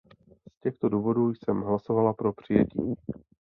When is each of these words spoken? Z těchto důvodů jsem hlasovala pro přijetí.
Z 0.55 0.59
těchto 0.59 0.89
důvodů 0.89 1.33
jsem 1.33 1.61
hlasovala 1.61 2.13
pro 2.13 2.33
přijetí. 2.33 2.93